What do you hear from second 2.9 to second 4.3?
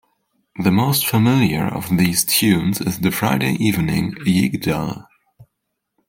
the Friday evening